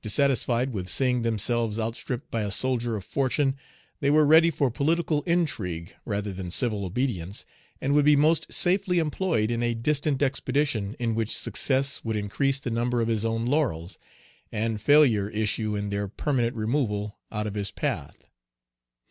Dissatisfied 0.00 0.70
with 0.72 0.88
seeing 0.88 1.20
themselves 1.20 1.78
outstripped 1.78 2.30
by 2.30 2.40
a 2.40 2.50
soldier 2.50 2.96
of 2.96 3.04
fortune, 3.04 3.58
Page 4.00 4.10
146 4.10 4.10
they 4.10 4.10
were 4.10 4.24
ready 4.26 4.50
for 4.50 4.70
political 4.70 5.20
intrigue 5.24 5.94
rather 6.06 6.32
than 6.32 6.50
civil 6.50 6.86
obedience, 6.86 7.44
and 7.78 7.92
would 7.92 8.06
be 8.06 8.16
most 8.16 8.50
safely 8.50 8.98
employed 8.98 9.50
in 9.50 9.62
a 9.62 9.74
distant 9.74 10.22
expedition 10.22 10.96
in 10.98 11.14
which 11.14 11.36
success 11.36 12.02
would 12.02 12.16
increase 12.16 12.58
the 12.58 12.70
number 12.70 13.02
of 13.02 13.08
his 13.08 13.22
own 13.26 13.44
laurels, 13.44 13.98
and 14.50 14.80
failure 14.80 15.28
issue 15.28 15.76
in 15.76 15.90
their 15.90 16.08
permanent 16.08 16.56
removal 16.56 17.18
out 17.30 17.46
of 17.46 17.52
his 17.52 17.70
path. 17.70 18.28